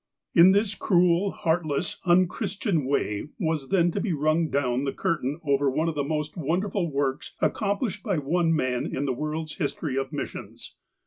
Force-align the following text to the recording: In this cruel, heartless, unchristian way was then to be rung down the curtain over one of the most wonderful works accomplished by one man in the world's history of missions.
In 0.33 0.51
this 0.51 0.73
cruel, 0.73 1.29
heartless, 1.29 1.99
unchristian 2.07 2.85
way 2.85 3.27
was 3.37 3.69
then 3.69 3.91
to 3.91 4.01
be 4.01 4.13
rung 4.13 4.49
down 4.49 4.83
the 4.83 4.91
curtain 4.93 5.39
over 5.43 5.69
one 5.69 5.87
of 5.87 5.93
the 5.93 6.03
most 6.03 6.35
wonderful 6.35 6.91
works 6.91 7.35
accomplished 7.39 8.01
by 8.01 8.17
one 8.17 8.55
man 8.55 8.87
in 8.87 9.05
the 9.05 9.13
world's 9.13 9.57
history 9.57 9.95
of 9.97 10.11
missions. 10.11 10.73